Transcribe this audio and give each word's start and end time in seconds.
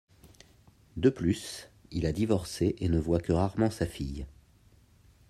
De 0.97 1.11
plus, 1.11 1.69
il 1.91 2.07
a 2.07 2.11
divorcé 2.11 2.75
et 2.79 2.89
ne 2.89 2.97
voit 2.97 3.19
que 3.21 3.33
rarement 3.33 3.69
sa 3.69 3.85
fille. 3.85 4.25